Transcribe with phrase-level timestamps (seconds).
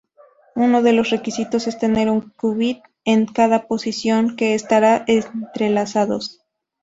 [0.55, 6.41] Uno de los requisitos es tener un qubit en cada posición, que estarán entrelazados.